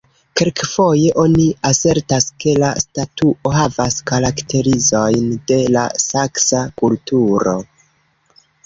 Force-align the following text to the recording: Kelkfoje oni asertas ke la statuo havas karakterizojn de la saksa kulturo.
Kelkfoje 0.39 1.11
oni 1.23 1.45
asertas 1.71 2.25
ke 2.45 2.55
la 2.65 2.71
statuo 2.85 3.53
havas 3.59 4.01
karakterizojn 4.13 5.31
de 5.53 5.63
la 5.79 5.89
saksa 6.09 6.67
kulturo. 6.83 7.59